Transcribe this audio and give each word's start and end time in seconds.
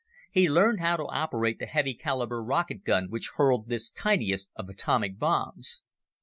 He 0.31 0.49
learned 0.49 0.79
how 0.79 0.97
to 0.97 1.03
operate 1.05 1.59
the 1.59 1.67
heavy 1.67 1.93
caliber 1.93 2.41
rocket 2.41 2.83
gun 2.83 3.11
which 3.11 3.33
hurled 3.35 3.67
this 3.67 3.91
tiniest 3.91 4.49
of 4.55 4.67
atomic 4.67 5.19
bombs. 5.19 5.83